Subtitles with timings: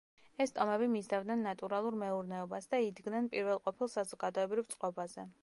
[0.43, 5.33] ეს ტომები მისდევდნენ ნატურალურ მეურნეობას და იდგნენ პირველყოფილ საზოგადოებრივ წყობაზე.